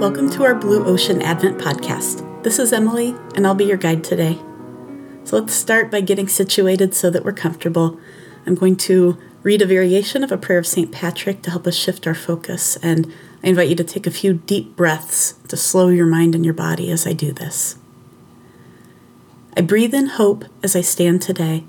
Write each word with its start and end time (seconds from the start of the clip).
Welcome 0.00 0.30
to 0.30 0.44
our 0.44 0.54
Blue 0.54 0.82
Ocean 0.86 1.20
Advent 1.20 1.58
podcast. 1.58 2.42
This 2.42 2.58
is 2.58 2.72
Emily, 2.72 3.14
and 3.34 3.46
I'll 3.46 3.54
be 3.54 3.66
your 3.66 3.76
guide 3.76 4.02
today. 4.02 4.38
So 5.24 5.38
let's 5.38 5.52
start 5.52 5.90
by 5.90 6.00
getting 6.00 6.26
situated 6.26 6.94
so 6.94 7.10
that 7.10 7.22
we're 7.22 7.34
comfortable. 7.34 8.00
I'm 8.46 8.54
going 8.54 8.76
to 8.76 9.18
read 9.42 9.60
a 9.60 9.66
variation 9.66 10.24
of 10.24 10.32
a 10.32 10.38
prayer 10.38 10.58
of 10.58 10.66
St. 10.66 10.90
Patrick 10.90 11.42
to 11.42 11.50
help 11.50 11.66
us 11.66 11.76
shift 11.76 12.06
our 12.06 12.14
focus, 12.14 12.78
and 12.82 13.12
I 13.44 13.48
invite 13.48 13.68
you 13.68 13.74
to 13.76 13.84
take 13.84 14.06
a 14.06 14.10
few 14.10 14.32
deep 14.32 14.74
breaths 14.74 15.34
to 15.48 15.56
slow 15.58 15.88
your 15.88 16.06
mind 16.06 16.34
and 16.34 16.46
your 16.46 16.54
body 16.54 16.90
as 16.90 17.06
I 17.06 17.12
do 17.12 17.30
this. 17.30 17.76
I 19.54 19.60
breathe 19.60 19.92
in 19.92 20.06
hope 20.06 20.46
as 20.62 20.74
I 20.74 20.80
stand 20.80 21.20
today, 21.20 21.64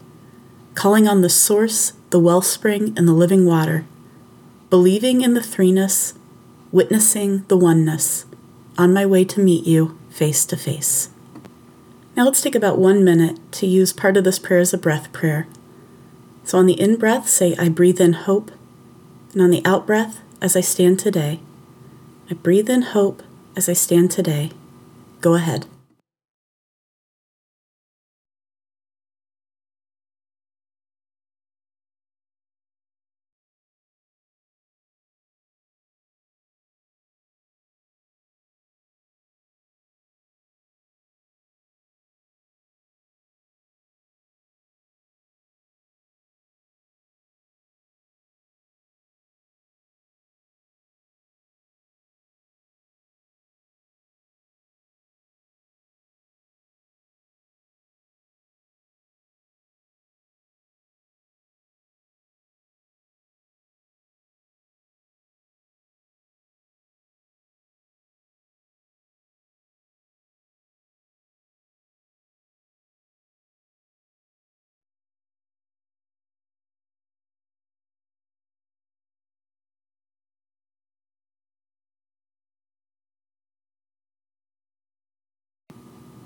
calling 0.74 1.06
on 1.06 1.20
the 1.20 1.30
source, 1.30 1.92
the 2.12 2.20
wellspring, 2.20 2.98
and 2.98 3.10
the 3.10 3.14
living 3.14 3.46
water, 3.46 3.84
believing 4.70 5.20
in 5.20 5.34
the 5.34 5.42
threeness 5.42 6.14
witnessing 6.72 7.46
the 7.48 7.58
oneness, 7.58 8.26
on 8.78 8.94
my 8.94 9.06
way 9.06 9.24
to 9.26 9.40
meet 9.40 9.66
you 9.66 9.98
face 10.10 10.46
to 10.46 10.58
face. 10.58 11.10
Now 12.16 12.26
let's 12.26 12.42
take 12.42 12.56
about 12.56 12.78
one 12.78 13.04
minute 13.04 13.40
to 13.54 13.68
use 13.68 13.94
part 13.94 14.18
of 14.18 14.24
this 14.24 14.40
prayer 14.40 14.60
as 14.60 14.74
a 14.74 14.78
breath 14.78 15.12
prayer. 15.12 15.48
So 16.44 16.58
on 16.58 16.66
the 16.66 16.80
in 16.80 16.98
breath, 16.98 17.30
say, 17.30 17.56
I 17.58 17.70
breathe 17.70 18.02
in 18.02 18.14
hope. 18.14 18.52
And 19.34 19.42
on 19.42 19.52
the 19.52 19.66
out 19.66 19.88
breath, 19.88 20.20
as 20.42 20.56
I 20.56 20.62
stand 20.62 21.00
today, 21.00 21.40
I 22.30 22.34
breathe 22.34 22.70
in 22.70 22.82
hope 22.82 23.24
as 23.56 23.70
I 23.70 23.74
stand 23.74 24.12
today. 24.12 24.52
Go 25.22 25.36
ahead. 25.36 25.66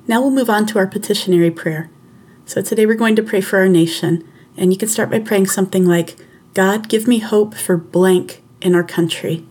Now 0.08 0.22
we'll 0.22 0.32
move 0.32 0.50
on 0.50 0.66
to 0.68 0.78
our 0.78 0.88
petitionary 0.88 1.52
prayer. 1.52 1.90
So 2.46 2.62
today 2.62 2.86
we're 2.86 2.96
going 2.96 3.16
to 3.16 3.24
pray 3.24 3.42
for 3.42 3.58
our 3.58 3.68
nation, 3.68 4.28
and 4.56 4.72
you 4.72 4.78
can 4.78 4.88
start 4.88 5.10
by 5.10 5.20
praying 5.20 5.48
something 5.48 5.86
like, 5.86 6.16
God, 6.54 6.88
give 6.88 7.08
me 7.08 7.20
hope 7.20 7.56
for 7.56 7.76
blank 7.76 8.44
in 8.62 8.76
our 8.76 8.84
country. 8.84 9.46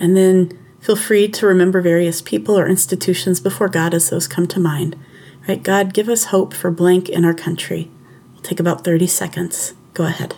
And 0.00 0.16
then 0.16 0.58
feel 0.80 0.96
free 0.96 1.28
to 1.28 1.46
remember 1.46 1.80
various 1.82 2.22
people 2.22 2.58
or 2.58 2.66
institutions 2.66 3.38
before 3.38 3.68
God 3.68 3.92
as 3.92 4.10
those 4.10 4.26
come 4.26 4.46
to 4.48 4.60
mind. 4.60 4.96
Right? 5.46 5.62
God, 5.62 5.92
give 5.92 6.08
us 6.08 6.26
hope 6.26 6.54
for 6.54 6.70
blank 6.70 7.10
in 7.10 7.24
our 7.24 7.34
country. 7.34 7.90
We'll 8.32 8.42
take 8.42 8.60
about 8.60 8.82
30 8.82 9.06
seconds. 9.06 9.74
Go 9.92 10.04
ahead. 10.04 10.36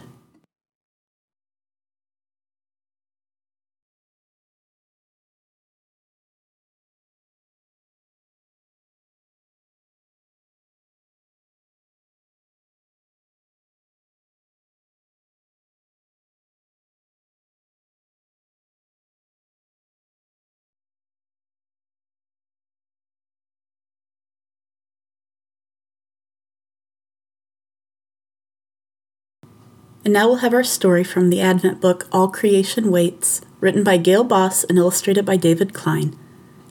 And 30.07 30.13
now 30.13 30.29
we'll 30.29 30.37
have 30.37 30.55
our 30.55 30.63
story 30.63 31.03
from 31.03 31.31
the 31.31 31.41
Advent 31.41 31.81
book 31.81 32.07
All 32.13 32.29
Creation 32.29 32.93
Waits, 32.93 33.41
written 33.59 33.83
by 33.83 33.97
Gayle 33.97 34.23
Boss 34.23 34.63
and 34.63 34.79
illustrated 34.79 35.27
by 35.27 35.37
David 35.37 35.75
Klein. 35.75 36.17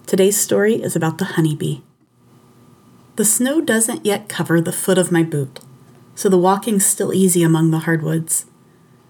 Today's 0.06 0.40
story 0.40 0.76
is 0.76 0.96
about 0.96 1.18
the 1.18 1.26
honeybee. 1.26 1.82
The 3.18 3.26
snow 3.26 3.60
doesn't 3.60 4.06
yet 4.06 4.30
cover 4.30 4.62
the 4.62 4.72
foot 4.72 4.98
of 4.98 5.12
my 5.12 5.22
boot, 5.22 5.60
so 6.16 6.30
the 6.30 6.38
walking's 6.38 6.86
still 6.86 7.14
easy 7.14 7.44
among 7.44 7.72
the 7.72 7.80
hardwoods. 7.80 8.46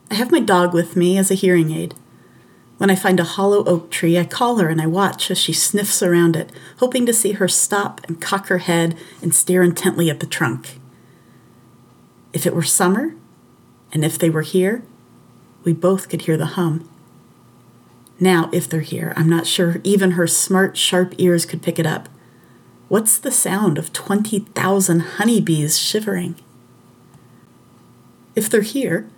I 0.09 0.15
have 0.15 0.31
my 0.31 0.39
dog 0.39 0.73
with 0.73 0.95
me 0.95 1.19
as 1.19 1.29
a 1.29 1.35
hearing 1.35 1.69
aid. 1.69 1.93
When 2.79 2.89
I 2.89 2.95
find 2.95 3.19
a 3.19 3.23
hollow 3.23 3.63
oak 3.65 3.91
tree, 3.91 4.17
I 4.17 4.25
call 4.25 4.57
her 4.57 4.69
and 4.69 4.81
I 4.81 4.87
watch 4.87 5.29
as 5.29 5.37
she 5.37 5.53
sniffs 5.53 6.01
around 6.01 6.35
it, 6.35 6.51
hoping 6.79 7.05
to 7.05 7.13
see 7.13 7.33
her 7.33 7.47
stop 7.47 8.01
and 8.07 8.19
cock 8.19 8.47
her 8.47 8.57
head 8.57 8.97
and 9.21 9.35
stare 9.35 9.61
intently 9.61 10.09
at 10.09 10.19
the 10.19 10.25
trunk. 10.25 10.79
If 12.33 12.47
it 12.47 12.55
were 12.55 12.63
summer, 12.63 13.13
and 13.95 14.03
if 14.03 14.19
they 14.19 14.29
were 14.29 14.41
here, 14.41 14.83
we 15.63 15.71
both 15.71 16.09
could 16.09 16.23
hear 16.23 16.35
the 16.35 16.57
hum. 16.57 16.87
Now, 18.19 18.49
if 18.51 18.67
they're 18.67 18.81
here, 18.81 19.13
I'm 19.15 19.29
not 19.29 19.47
sure 19.47 19.79
even 19.85 20.11
her 20.11 20.27
smart, 20.27 20.75
sharp 20.75 21.15
ears 21.17 21.45
could 21.45 21.61
pick 21.61 21.79
it 21.79 21.85
up. 21.85 22.09
What's 22.89 23.17
the 23.17 23.31
sound 23.31 23.77
of 23.77 23.93
20,000 23.93 24.99
honeybees 24.99 25.79
shivering? 25.79 26.35
If 28.35 28.49
they're 28.49 28.59
here, 28.59 29.09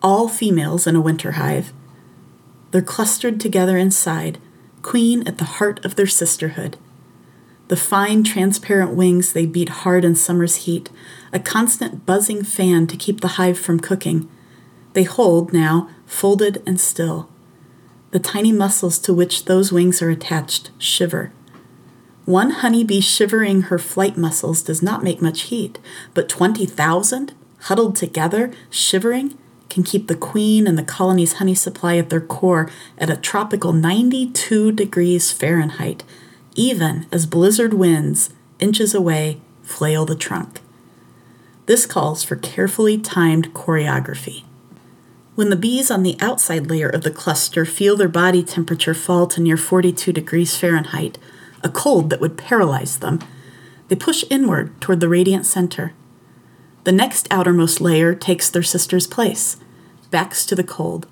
all 0.00 0.28
females 0.28 0.86
in 0.86 0.94
a 0.94 1.00
winter 1.00 1.32
hive, 1.32 1.72
they're 2.70 2.82
clustered 2.82 3.40
together 3.40 3.76
inside, 3.76 4.38
queen 4.82 5.26
at 5.26 5.38
the 5.38 5.44
heart 5.58 5.84
of 5.84 5.96
their 5.96 6.06
sisterhood. 6.06 6.76
The 7.68 7.76
fine, 7.76 8.22
transparent 8.22 8.92
wings 8.92 9.32
they 9.32 9.44
beat 9.44 9.68
hard 9.68 10.04
in 10.04 10.14
summer's 10.14 10.66
heat, 10.66 10.88
a 11.32 11.40
constant 11.40 12.06
buzzing 12.06 12.44
fan 12.44 12.86
to 12.86 12.96
keep 12.96 13.20
the 13.20 13.36
hive 13.36 13.58
from 13.58 13.80
cooking. 13.80 14.28
They 14.92 15.02
hold, 15.02 15.52
now, 15.52 15.90
folded 16.06 16.62
and 16.64 16.80
still. 16.80 17.28
The 18.12 18.20
tiny 18.20 18.52
muscles 18.52 19.00
to 19.00 19.12
which 19.12 19.46
those 19.46 19.72
wings 19.72 20.00
are 20.00 20.10
attached 20.10 20.70
shiver. 20.78 21.32
One 22.24 22.50
honeybee 22.50 23.00
shivering 23.00 23.62
her 23.62 23.78
flight 23.78 24.16
muscles 24.16 24.62
does 24.62 24.82
not 24.82 25.02
make 25.02 25.20
much 25.20 25.42
heat, 25.42 25.78
but 26.14 26.28
20,000, 26.28 27.34
huddled 27.62 27.96
together, 27.96 28.52
shivering, 28.70 29.36
can 29.68 29.82
keep 29.82 30.06
the 30.06 30.14
queen 30.14 30.68
and 30.68 30.78
the 30.78 30.84
colony's 30.84 31.34
honey 31.34 31.54
supply 31.54 31.96
at 31.96 32.10
their 32.10 32.20
core 32.20 32.70
at 32.96 33.10
a 33.10 33.16
tropical 33.16 33.72
92 33.72 34.72
degrees 34.72 35.32
Fahrenheit 35.32 36.04
even 36.56 37.06
as 37.12 37.26
blizzard 37.26 37.74
winds, 37.74 38.30
inches 38.58 38.94
away, 38.94 39.40
flail 39.62 40.04
the 40.04 40.16
trunk. 40.16 40.60
This 41.66 41.86
calls 41.86 42.24
for 42.24 42.36
carefully 42.36 42.98
timed 42.98 43.52
choreography. 43.54 44.44
When 45.34 45.50
the 45.50 45.56
bees 45.56 45.90
on 45.90 46.02
the 46.02 46.16
outside 46.18 46.70
layer 46.70 46.88
of 46.88 47.02
the 47.02 47.10
cluster 47.10 47.66
feel 47.66 47.96
their 47.96 48.08
body 48.08 48.42
temperature 48.42 48.94
fall 48.94 49.26
to 49.28 49.40
near 49.40 49.58
42 49.58 50.12
degrees 50.12 50.56
Fahrenheit, 50.56 51.18
a 51.62 51.68
cold 51.68 52.08
that 52.10 52.20
would 52.20 52.38
paralyze 52.38 52.98
them, 52.98 53.20
they 53.88 53.96
push 53.96 54.24
inward 54.30 54.80
toward 54.80 55.00
the 55.00 55.08
radiant 55.08 55.44
center. 55.44 55.92
The 56.84 56.92
next 56.92 57.28
outermost 57.30 57.80
layer 57.80 58.14
takes 58.14 58.48
their 58.48 58.62
sister's 58.62 59.06
place, 59.06 59.58
backs 60.10 60.46
to 60.46 60.54
the 60.54 60.64
cold, 60.64 61.06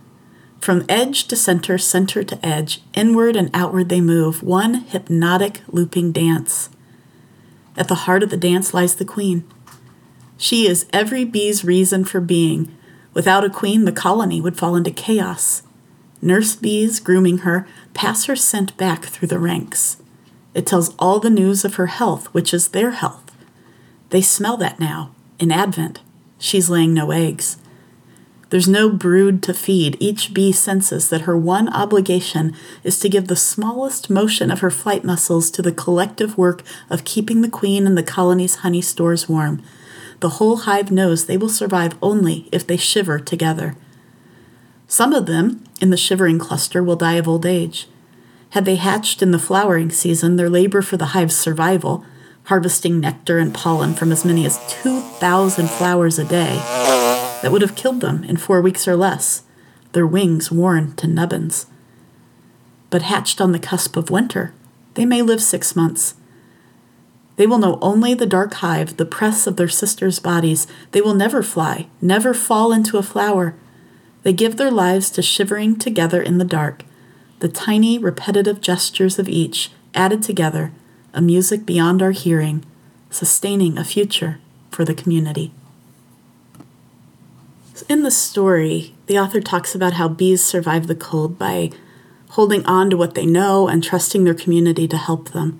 from 0.65 0.87
edge 0.89 1.27
to 1.29 1.37
center, 1.37 1.77
center 1.77 2.25
to 2.25 2.47
edge, 2.47 2.81
inward 2.95 3.37
and 3.37 3.51
outward 3.53 3.91
they 3.91 4.01
move, 4.01 4.43
one 4.43 4.73
hypnotic 4.73 5.61
looping 5.69 6.11
dance. 6.11 6.71
At 7.77 7.89
the 7.89 8.07
heart 8.07 8.23
of 8.23 8.31
the 8.31 8.39
dance 8.39 8.73
lies 8.73 8.95
the 8.95 9.05
queen. 9.05 9.45
She 10.39 10.67
is 10.67 10.87
every 10.91 11.27
bee's 11.27 11.67
reason 11.67 12.07
for 12.07 12.19
being. 12.19 12.75
Without 13.13 13.45
a 13.45 13.51
queen, 13.51 13.85
the 13.85 13.93
colony 13.93 14.41
would 14.41 14.57
fall 14.57 14.75
into 14.75 14.91
chaos. 14.91 15.65
Nurse 16.23 16.57
bees, 16.57 16.99
grooming 16.99 17.39
her, 17.39 17.69
pass 17.93 18.25
her 18.25 18.35
scent 18.35 18.75
back 18.79 19.05
through 19.05 19.29
the 19.29 19.39
ranks. 19.39 19.99
It 20.55 20.67
tells 20.67 20.97
all 20.99 21.21
the 21.21 21.29
news 21.29 21.67
of 21.67 21.75
her 21.75 21.89
health, 21.89 22.33
which 22.33 22.55
is 22.55 22.69
their 22.69 22.93
health. 22.93 23.37
They 24.09 24.23
smell 24.23 24.57
that 24.57 24.81
now, 24.81 25.11
in 25.39 25.53
Advent. 25.53 26.01
She's 26.39 26.71
laying 26.71 26.95
no 26.95 27.11
eggs. 27.11 27.59
There's 28.55 28.69
no 28.69 28.89
brood 28.89 29.43
to 29.43 29.53
feed. 29.53 29.97
Each 29.99 30.33
bee 30.33 30.53
senses 30.53 31.09
that 31.09 31.23
her 31.23 31.37
one 31.37 31.69
obligation 31.71 32.55
is 32.85 33.01
to 33.01 33.09
give 33.09 33.27
the 33.27 33.35
smallest 33.35 34.09
motion 34.09 34.49
of 34.53 34.61
her 34.61 34.71
flight 34.71 35.03
muscles 35.03 35.51
to 35.51 35.61
the 35.61 35.73
collective 35.73 36.39
work 36.39 36.63
of 36.89 37.03
keeping 37.03 37.41
the 37.41 37.49
queen 37.49 37.85
and 37.85 37.99
the 37.99 38.03
colony's 38.05 38.55
honey 38.63 38.81
stores 38.81 39.29
warm. 39.29 39.61
The 40.21 40.39
whole 40.39 40.59
hive 40.59 40.93
knows 40.93 41.27
they 41.27 41.37
will 41.37 41.49
survive 41.49 41.99
only 42.01 42.49
if 42.53 42.65
they 42.65 42.77
shiver 42.77 43.19
together. 43.19 43.75
Some 44.87 45.13
of 45.13 45.27
them 45.27 45.65
in 45.81 45.91
the 45.91 45.97
shivering 45.97 46.39
cluster 46.39 46.81
will 46.81 46.95
die 46.95 47.15
of 47.15 47.27
old 47.27 47.45
age. 47.45 47.89
Had 48.51 48.67
they 48.67 48.77
hatched 48.77 49.21
in 49.21 49.33
the 49.33 49.41
flowering 49.41 49.91
season, 49.91 50.37
their 50.37 50.49
labor 50.49 50.81
for 50.81 50.97
the 50.97 51.07
hive's 51.07 51.37
survival, 51.37 52.05
harvesting 52.45 53.01
nectar 53.01 53.41
and 53.41 53.53
pollen 53.53 53.95
from 53.95 54.13
as 54.13 54.25
many 54.25 54.47
as 54.47 54.61
2,000 54.69 55.69
flowers 55.69 56.21
a 56.21 56.25
day, 56.25 57.04
that 57.45 57.53
would 57.53 57.61
have 57.61 57.77
killed 57.77 58.01
them 58.01 58.25
in 58.25 58.39
four 58.39 58.63
weeks 58.63 58.89
or 58.89 58.97
less, 58.97 59.43
their 59.93 60.07
wings 60.07 60.51
worn 60.51 60.97
to 60.97 61.07
nubbins. 61.07 61.67
But 62.89 63.03
hatched 63.03 63.39
on 63.39 63.53
the 63.53 63.59
cusp 63.59 63.99
of 63.99 64.09
winter, 64.09 64.55
they 64.95 65.05
may 65.05 65.21
live 65.21 65.43
six 65.43 65.77
months. 65.77 66.15
They 67.37 67.47
will 67.47 67.59
know 67.59 67.79
only 67.83 68.15
the 68.15 68.25
dark 68.25 68.55
hive, 68.55 68.97
the 68.97 69.05
press 69.05 69.47
of 69.47 69.57
their 69.57 69.69
sisters' 69.69 70.21
bodies. 70.21 70.67
They 70.93 71.03
will 71.03 71.13
never 71.13 71.43
fly, 71.43 71.89
never 72.01 72.33
fall 72.33 72.73
into 72.73 72.97
a 72.97 73.03
flower. 73.03 73.55
They 74.23 74.33
give 74.33 74.57
their 74.57 74.71
lives 74.71 75.11
to 75.11 75.21
shivering 75.21 75.79
together 75.79 76.23
in 76.23 76.39
the 76.39 76.47
dark, 76.47 76.83
the 77.41 77.51
tiny, 77.51 77.99
repetitive 77.99 78.63
gestures 78.63 79.19
of 79.19 79.29
each 79.29 79.71
added 79.95 80.23
together, 80.23 80.73
a 81.13 81.21
music 81.21 81.67
beyond 81.67 82.01
our 82.01 82.13
hearing, 82.13 82.65
sustaining 83.11 83.77
a 83.77 83.85
future 83.85 84.39
for 84.71 84.87
the 84.87 84.95
community. 84.95 85.53
In 87.83 88.03
the 88.03 88.11
story, 88.11 88.95
the 89.07 89.19
author 89.19 89.41
talks 89.41 89.75
about 89.75 89.95
how 89.95 90.09
bees 90.09 90.43
survive 90.43 90.87
the 90.87 90.95
cold 90.95 91.39
by 91.39 91.71
holding 92.31 92.65
on 92.67 92.89
to 92.91 92.97
what 92.97 93.15
they 93.15 93.27
know 93.27 93.69
and 93.69 93.83
trusting 93.83 94.25
their 94.25 94.35
community 94.35 94.87
to 94.87 94.97
help 94.97 95.31
them. 95.31 95.59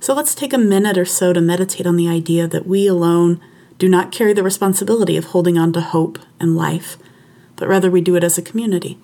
So 0.00 0.14
let's 0.14 0.34
take 0.34 0.52
a 0.52 0.58
minute 0.58 0.98
or 0.98 1.04
so 1.04 1.32
to 1.32 1.40
meditate 1.40 1.86
on 1.86 1.96
the 1.96 2.08
idea 2.08 2.46
that 2.48 2.66
we 2.66 2.86
alone 2.86 3.40
do 3.78 3.88
not 3.88 4.10
carry 4.10 4.32
the 4.32 4.42
responsibility 4.42 5.16
of 5.16 5.26
holding 5.26 5.56
on 5.56 5.72
to 5.72 5.80
hope 5.80 6.18
and 6.40 6.56
life, 6.56 6.96
but 7.56 7.68
rather 7.68 7.90
we 7.90 8.00
do 8.00 8.16
it 8.16 8.24
as 8.24 8.36
a 8.36 8.42
community. 8.42 8.98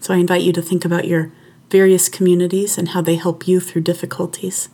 So 0.00 0.12
I 0.12 0.18
invite 0.18 0.42
you 0.42 0.52
to 0.52 0.62
think 0.62 0.84
about 0.84 1.06
your 1.06 1.32
various 1.70 2.10
communities 2.10 2.76
and 2.76 2.90
how 2.90 3.00
they 3.00 3.16
help 3.16 3.48
you 3.48 3.58
through 3.58 3.82
difficulties. 3.82 4.68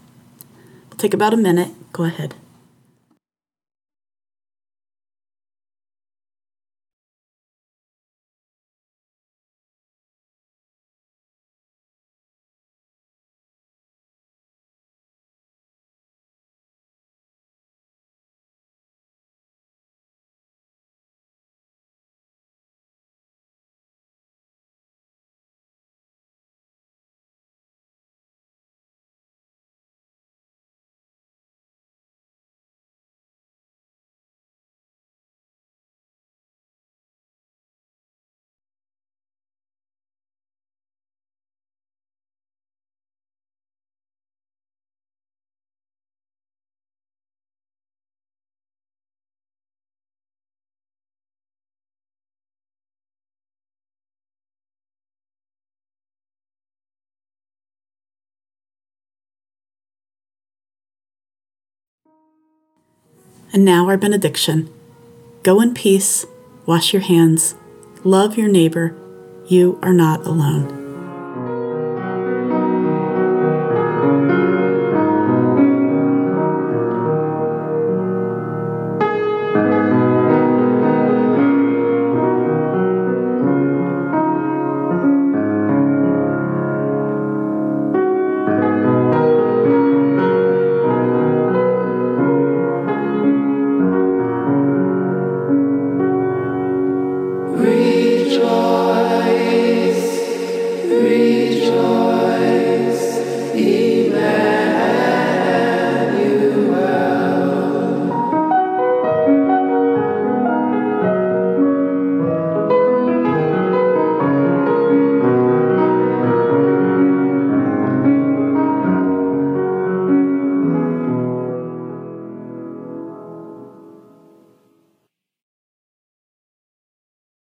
We'll 0.88 0.98
take 0.98 1.14
about 1.14 1.34
a 1.34 1.36
minute. 1.36 1.70
Go 1.92 2.04
ahead. 2.04 2.34
And 63.52 63.64
now 63.64 63.88
our 63.88 63.96
benediction. 63.96 64.72
Go 65.42 65.60
in 65.60 65.74
peace, 65.74 66.26
wash 66.66 66.92
your 66.92 67.02
hands, 67.02 67.54
love 68.04 68.36
your 68.38 68.48
neighbor. 68.48 68.94
You 69.46 69.78
are 69.82 69.92
not 69.92 70.24
alone. 70.26 70.79